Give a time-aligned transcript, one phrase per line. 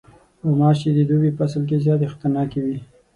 [0.45, 2.77] غوماشې د دوبی فصل کې زیاته خطرناکې وي.